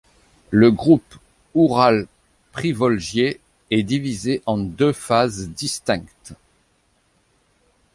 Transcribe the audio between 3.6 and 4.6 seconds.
est divisé en